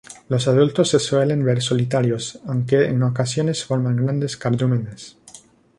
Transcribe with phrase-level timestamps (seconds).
[0.29, 5.19] Los adultos se suelen ver solitarios, aunque en ocasiones forman grandes cardúmenes.